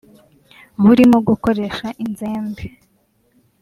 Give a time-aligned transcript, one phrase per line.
[0.83, 2.63] burimo gukoresha inzembe